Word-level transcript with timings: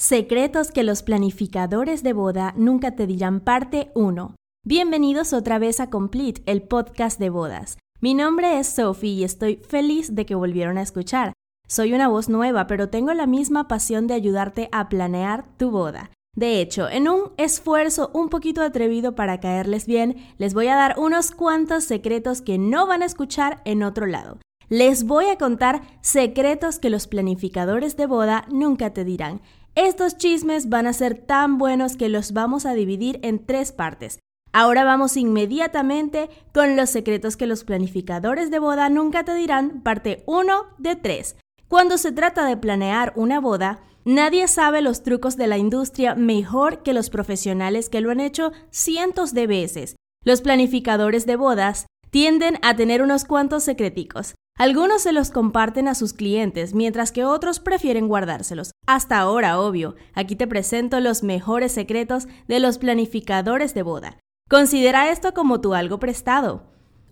Secretos 0.00 0.70
que 0.70 0.82
los 0.82 1.02
planificadores 1.02 2.02
de 2.02 2.14
boda 2.14 2.54
nunca 2.56 2.96
te 2.96 3.06
dirán 3.06 3.40
parte 3.40 3.90
1. 3.94 4.34
Bienvenidos 4.64 5.34
otra 5.34 5.58
vez 5.58 5.78
a 5.78 5.90
Complete, 5.90 6.42
el 6.46 6.62
podcast 6.62 7.20
de 7.20 7.28
bodas. 7.28 7.76
Mi 8.00 8.14
nombre 8.14 8.58
es 8.58 8.66
Sophie 8.66 9.10
y 9.10 9.24
estoy 9.24 9.56
feliz 9.56 10.14
de 10.14 10.24
que 10.24 10.34
volvieron 10.34 10.78
a 10.78 10.82
escuchar. 10.82 11.34
Soy 11.68 11.92
una 11.92 12.08
voz 12.08 12.30
nueva, 12.30 12.66
pero 12.66 12.88
tengo 12.88 13.12
la 13.12 13.26
misma 13.26 13.68
pasión 13.68 14.06
de 14.06 14.14
ayudarte 14.14 14.70
a 14.72 14.88
planear 14.88 15.44
tu 15.58 15.70
boda. 15.70 16.10
De 16.34 16.62
hecho, 16.62 16.88
en 16.88 17.06
un 17.06 17.32
esfuerzo 17.36 18.10
un 18.14 18.30
poquito 18.30 18.62
atrevido 18.62 19.14
para 19.14 19.38
caerles 19.38 19.86
bien, 19.86 20.16
les 20.38 20.54
voy 20.54 20.68
a 20.68 20.76
dar 20.76 20.98
unos 20.98 21.30
cuantos 21.30 21.84
secretos 21.84 22.40
que 22.40 22.56
no 22.56 22.86
van 22.86 23.02
a 23.02 23.06
escuchar 23.06 23.60
en 23.66 23.82
otro 23.82 24.06
lado. 24.06 24.38
Les 24.70 25.02
voy 25.02 25.24
a 25.26 25.36
contar 25.36 25.82
secretos 26.00 26.78
que 26.78 26.90
los 26.90 27.08
planificadores 27.08 27.96
de 27.96 28.06
boda 28.06 28.46
nunca 28.52 28.94
te 28.94 29.04
dirán. 29.04 29.40
Estos 29.76 30.16
chismes 30.16 30.68
van 30.68 30.86
a 30.86 30.92
ser 30.92 31.14
tan 31.14 31.56
buenos 31.56 31.96
que 31.96 32.08
los 32.08 32.32
vamos 32.32 32.66
a 32.66 32.74
dividir 32.74 33.20
en 33.22 33.44
tres 33.44 33.72
partes. 33.72 34.18
Ahora 34.52 34.82
vamos 34.82 35.16
inmediatamente 35.16 36.28
con 36.52 36.76
los 36.76 36.90
secretos 36.90 37.36
que 37.36 37.46
los 37.46 37.62
planificadores 37.62 38.50
de 38.50 38.58
boda 38.58 38.88
nunca 38.88 39.24
te 39.24 39.32
dirán, 39.34 39.82
parte 39.82 40.24
1 40.26 40.64
de 40.78 40.96
3. 40.96 41.36
Cuando 41.68 41.98
se 41.98 42.10
trata 42.10 42.44
de 42.44 42.56
planear 42.56 43.12
una 43.14 43.38
boda, 43.40 43.80
nadie 44.04 44.48
sabe 44.48 44.82
los 44.82 45.04
trucos 45.04 45.36
de 45.36 45.46
la 45.46 45.56
industria 45.56 46.16
mejor 46.16 46.82
que 46.82 46.92
los 46.92 47.10
profesionales 47.10 47.88
que 47.88 48.00
lo 48.00 48.10
han 48.10 48.18
hecho 48.18 48.50
cientos 48.70 49.34
de 49.34 49.46
veces. 49.46 49.94
Los 50.24 50.40
planificadores 50.40 51.26
de 51.26 51.36
bodas 51.36 51.86
tienden 52.10 52.58
a 52.62 52.74
tener 52.74 53.02
unos 53.02 53.24
cuantos 53.24 53.62
secreticos. 53.62 54.34
Algunos 54.60 55.00
se 55.00 55.12
los 55.12 55.30
comparten 55.30 55.88
a 55.88 55.94
sus 55.94 56.12
clientes, 56.12 56.74
mientras 56.74 57.12
que 57.12 57.24
otros 57.24 57.60
prefieren 57.60 58.08
guardárselos. 58.08 58.72
Hasta 58.86 59.18
ahora, 59.18 59.58
obvio, 59.58 59.94
aquí 60.12 60.36
te 60.36 60.46
presento 60.46 61.00
los 61.00 61.22
mejores 61.22 61.72
secretos 61.72 62.28
de 62.46 62.60
los 62.60 62.76
planificadores 62.76 63.72
de 63.72 63.82
boda. 63.82 64.18
Considera 64.50 65.10
esto 65.10 65.32
como 65.32 65.62
tu 65.62 65.72
algo 65.72 65.98
prestado. 65.98 66.64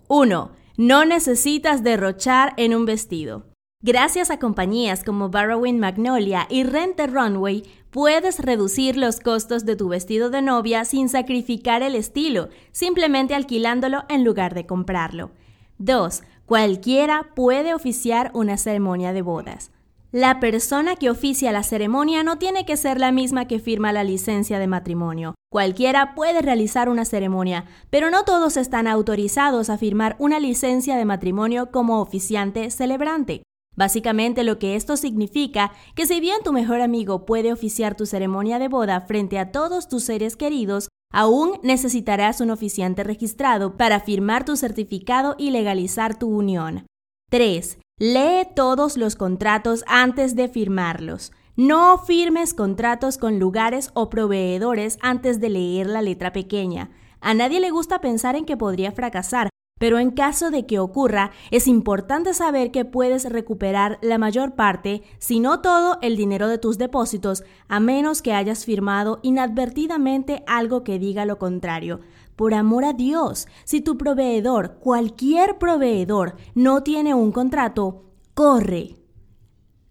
1. 0.09 0.51
No 0.77 1.05
necesitas 1.05 1.81
derrochar 1.81 2.53
en 2.57 2.75
un 2.75 2.85
vestido. 2.85 3.47
Gracias 3.81 4.29
a 4.29 4.37
compañías 4.37 5.03
como 5.03 5.29
Barrowin 5.29 5.79
Magnolia 5.79 6.45
y 6.51 6.61
Rent 6.65 6.99
Runway, 6.99 7.63
puedes 7.89 8.37
reducir 8.37 8.95
los 8.95 9.19
costos 9.19 9.65
de 9.65 9.75
tu 9.75 9.89
vestido 9.89 10.29
de 10.29 10.43
novia 10.43 10.85
sin 10.85 11.09
sacrificar 11.09 11.81
el 11.81 11.95
estilo, 11.95 12.49
simplemente 12.71 13.33
alquilándolo 13.33 14.03
en 14.07 14.23
lugar 14.23 14.53
de 14.53 14.67
comprarlo. 14.67 15.31
2. 15.79 16.23
Cualquiera 16.45 17.31
puede 17.35 17.73
oficiar 17.73 18.31
una 18.33 18.57
ceremonia 18.57 19.13
de 19.13 19.21
bodas. 19.21 19.71
La 20.11 20.41
persona 20.41 20.97
que 20.97 21.09
oficia 21.09 21.53
la 21.53 21.63
ceremonia 21.63 22.21
no 22.23 22.37
tiene 22.37 22.65
que 22.65 22.75
ser 22.75 22.99
la 22.99 23.13
misma 23.13 23.45
que 23.45 23.59
firma 23.59 23.93
la 23.93 24.03
licencia 24.03 24.59
de 24.59 24.67
matrimonio. 24.67 25.35
Cualquiera 25.49 26.15
puede 26.15 26.41
realizar 26.41 26.89
una 26.89 27.05
ceremonia, 27.05 27.65
pero 27.89 28.11
no 28.11 28.25
todos 28.25 28.57
están 28.57 28.87
autorizados 28.87 29.69
a 29.69 29.77
firmar 29.77 30.17
una 30.19 30.39
licencia 30.39 30.97
de 30.97 31.05
matrimonio 31.05 31.71
como 31.71 32.01
oficiante 32.01 32.69
celebrante. 32.71 33.43
Básicamente 33.77 34.43
lo 34.43 34.59
que 34.59 34.75
esto 34.75 34.97
significa 34.97 35.71
que 35.95 36.05
si 36.05 36.19
bien 36.19 36.43
tu 36.43 36.51
mejor 36.51 36.81
amigo 36.81 37.25
puede 37.25 37.53
oficiar 37.53 37.95
tu 37.95 38.05
ceremonia 38.05 38.59
de 38.59 38.67
boda 38.67 38.99
frente 39.01 39.39
a 39.39 39.53
todos 39.53 39.87
tus 39.87 40.03
seres 40.03 40.35
queridos, 40.35 40.89
Aún 41.11 41.59
necesitarás 41.63 42.39
un 42.39 42.51
oficiante 42.51 43.03
registrado 43.03 43.77
para 43.77 43.99
firmar 43.99 44.45
tu 44.45 44.55
certificado 44.55 45.35
y 45.39 45.49
legalizar 45.49 46.17
tu 46.19 46.27
unión. 46.27 46.85
3. 47.31 47.79
Lee 47.97 48.47
todos 48.55 48.95
los 48.95 49.15
contratos 49.15 49.83
antes 49.87 50.35
de 50.35 50.47
firmarlos. 50.47 51.31
No 51.55 51.97
firmes 51.97 52.53
contratos 52.53 53.17
con 53.17 53.39
lugares 53.39 53.89
o 53.93 54.09
proveedores 54.09 54.97
antes 55.01 55.41
de 55.41 55.49
leer 55.49 55.87
la 55.87 56.01
letra 56.01 56.31
pequeña. 56.31 56.91
A 57.21 57.33
nadie 57.33 57.59
le 57.59 57.71
gusta 57.71 57.99
pensar 57.99 58.35
en 58.35 58.45
que 58.45 58.55
podría 58.55 58.91
fracasar, 58.91 59.48
pero 59.79 59.97
en 59.97 60.11
caso 60.11 60.51
de 60.51 60.67
que 60.67 60.77
ocurra, 60.77 61.31
es 61.49 61.67
importante 61.67 62.35
saber 62.35 62.69
que 62.69 62.85
puedes 62.85 63.27
recuperar 63.27 63.97
la 64.03 64.19
mayor 64.19 64.53
parte, 64.53 65.01
si 65.17 65.39
no 65.39 65.61
todo, 65.61 65.97
el 66.03 66.15
dinero 66.15 66.47
de 66.47 66.59
tus 66.59 66.77
depósitos, 66.77 67.43
a 67.67 67.79
menos 67.79 68.21
que 68.21 68.33
hayas 68.33 68.65
firmado 68.65 69.19
inadvertidamente 69.23 70.43
algo 70.45 70.83
que 70.83 70.99
diga 70.99 71.25
lo 71.25 71.39
contrario. 71.39 72.01
Por 72.35 72.53
amor 72.53 72.85
a 72.85 72.93
Dios, 72.93 73.47
si 73.63 73.81
tu 73.81 73.97
proveedor, 73.97 74.77
cualquier 74.79 75.57
proveedor, 75.57 76.35
no 76.53 76.83
tiene 76.83 77.13
un 77.13 77.31
contrato, 77.31 78.03
corre. 78.33 78.97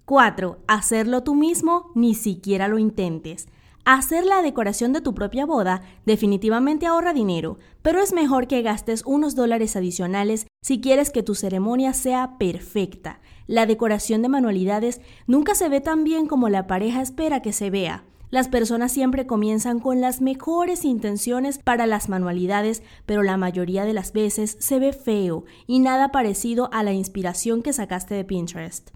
4. 0.04 0.58
Hacerlo 0.66 1.22
tú 1.22 1.34
mismo, 1.34 1.90
ni 1.94 2.14
siquiera 2.14 2.68
lo 2.68 2.78
intentes. 2.78 3.48
Hacer 3.84 4.24
la 4.24 4.42
decoración 4.42 4.92
de 4.92 5.00
tu 5.00 5.14
propia 5.14 5.46
boda 5.46 5.82
definitivamente 6.04 6.86
ahorra 6.86 7.12
dinero, 7.12 7.58
pero 7.82 8.02
es 8.02 8.12
mejor 8.12 8.46
que 8.46 8.62
gastes 8.62 9.02
unos 9.06 9.34
dólares 9.34 9.76
adicionales 9.76 10.46
si 10.62 10.80
quieres 10.80 11.10
que 11.10 11.22
tu 11.22 11.34
ceremonia 11.34 11.94
sea 11.94 12.36
perfecta. 12.38 13.20
La 13.46 13.64
decoración 13.64 14.20
de 14.20 14.28
manualidades 14.28 15.00
nunca 15.26 15.54
se 15.54 15.70
ve 15.70 15.80
tan 15.80 16.04
bien 16.04 16.26
como 16.26 16.50
la 16.50 16.66
pareja 16.66 17.00
espera 17.00 17.40
que 17.40 17.54
se 17.54 17.70
vea. 17.70 18.04
Las 18.30 18.48
personas 18.48 18.92
siempre 18.92 19.26
comienzan 19.26 19.80
con 19.80 20.02
las 20.02 20.20
mejores 20.20 20.84
intenciones 20.84 21.58
para 21.58 21.86
las 21.86 22.10
manualidades, 22.10 22.82
pero 23.06 23.22
la 23.22 23.38
mayoría 23.38 23.86
de 23.86 23.94
las 23.94 24.12
veces 24.12 24.58
se 24.60 24.78
ve 24.78 24.92
feo 24.92 25.44
y 25.66 25.78
nada 25.78 26.12
parecido 26.12 26.68
a 26.72 26.82
la 26.82 26.92
inspiración 26.92 27.62
que 27.62 27.72
sacaste 27.72 28.14
de 28.14 28.24
Pinterest. 28.24 28.90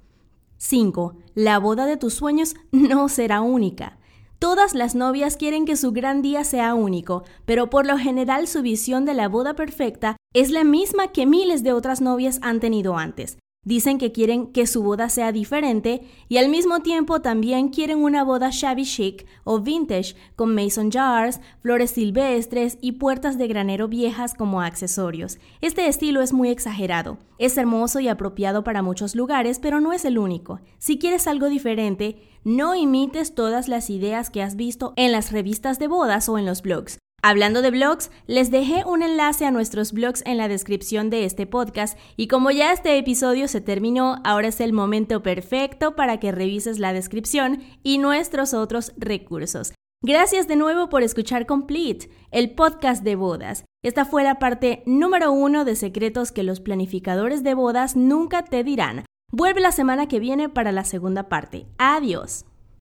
5. 0.59 1.17
La 1.35 1.59
boda 1.59 1.87
de 1.87 1.97
tus 1.97 2.13
sueños 2.13 2.55
no 2.73 3.09
será 3.09 3.41
única. 3.41 3.99
Todas 4.43 4.75
las 4.75 4.97
novias 4.97 5.37
quieren 5.37 5.65
que 5.67 5.77
su 5.77 5.93
gran 5.93 6.21
día 6.21 6.43
sea 6.43 6.75
único, 6.75 7.23
pero 7.45 7.71
por 7.71 7.87
lo 7.87 7.97
general 7.97 8.49
su 8.49 8.61
visión 8.61 9.05
de 9.05 9.15
la 9.15 9.29
boda 9.29 9.55
perfecta 9.55 10.17
es 10.35 10.51
la 10.51 10.65
misma 10.65 11.13
que 11.13 11.27
miles 11.27 11.63
de 11.63 11.73
otras 11.73 12.01
novias 12.01 12.41
han 12.43 12.59
tenido 12.59 12.99
antes. 12.99 13.39
Dicen 13.65 13.99
que 13.99 14.11
quieren 14.11 14.49
que 14.49 14.67
su 14.67 14.83
boda 14.83 15.09
sea 15.09 15.31
diferente 15.31 16.03
y 16.29 16.39
al 16.39 16.49
mismo 16.49 16.81
tiempo 16.81 17.21
también 17.21 17.69
quieren 17.69 18.03
una 18.03 18.25
boda 18.25 18.49
shabby 18.51 18.83
chic 18.85 19.25
o 19.45 19.61
vintage 19.61 20.17
con 20.35 20.53
mason 20.53 20.91
jars, 20.91 21.41
flores 21.61 21.93
silvestres 21.93 22.77
y 22.81 22.93
puertas 22.93 23.39
de 23.39 23.47
granero 23.47 23.87
viejas 23.87 24.35
como 24.35 24.63
accesorios. 24.63 25.39
Este 25.61 25.87
estilo 25.87 26.23
es 26.23 26.33
muy 26.33 26.49
exagerado. 26.49 27.19
Es 27.39 27.57
hermoso 27.57 28.01
y 28.01 28.09
apropiado 28.09 28.65
para 28.65 28.83
muchos 28.83 29.15
lugares, 29.15 29.61
pero 29.61 29.81
no 29.81 29.93
es 29.93 30.05
el 30.05 30.19
único. 30.19 30.59
Si 30.79 30.99
quieres 30.99 31.29
algo 31.29 31.49
diferente, 31.49 32.17
no 32.43 32.75
imites 32.75 33.37
todas 33.37 33.69
las 33.69 33.91
ideas 33.91 34.31
que 34.31 34.43
has 34.43 34.57
visto 34.57 34.93
en 34.97 35.13
las 35.13 35.31
revistas 35.31 35.79
de 35.79 35.87
bodas 35.87 36.29
o 36.29 36.37
en 36.37 36.47
los 36.47 36.63
blogs. 36.63 36.99
Hablando 37.25 37.63
de 37.63 37.71
blogs, 37.71 38.11
les 38.27 38.51
dejé 38.51 38.85
un 38.85 39.01
enlace 39.01 39.47
a 39.47 39.53
nuestros 39.53 39.93
blogs 39.93 40.25
en 40.27 40.39
la 40.39 40.49
descripción 40.49 41.09
de 41.09 41.25
este 41.25 41.47
podcast 41.47 41.97
y 42.17 42.27
como 42.27 42.51
ya 42.51 42.73
este 42.73 42.99
episodio 42.99 43.47
se 43.47 43.61
terminó, 43.61 44.17
ahora 44.25 44.49
es 44.49 44.61
el 44.61 44.73
momento 44.73 45.23
perfecto 45.23 45.95
para 45.95 46.19
que 46.19 46.33
revises 46.33 46.81
la 46.81 46.93
descripción 46.93 47.63
y 47.85 47.99
nuestros 47.99 48.55
otros 48.55 48.93
recursos. 48.97 49.73
Gracias 50.05 50.49
de 50.49 50.57
nuevo 50.57 50.89
por 50.89 51.05
escuchar 51.05 51.47
Complete, 51.47 52.11
el 52.33 52.57
podcast 52.57 53.05
de 53.05 53.15
bodas. 53.15 53.65
Esta 53.85 54.05
fue 54.05 54.25
la 54.25 54.41
parte 54.41 54.83
número 54.85 55.31
uno 55.31 55.65
de 55.65 55.77
secretos 55.77 56.33
que 56.33 56.43
los 56.43 56.59
planificadores 56.59 57.45
de 57.45 57.55
bodas 57.55 57.95
nunca 57.95 58.43
te 58.43 58.65
dirán. 58.65 59.05
Vuelve 59.31 59.61
la 59.61 59.71
semana 59.71 60.09
que 60.09 60.19
viene 60.19 60.49
para 60.49 60.73
la 60.73 60.85
segunda 60.85 61.29
parte. 61.29 61.69
Adiós. 61.79 62.47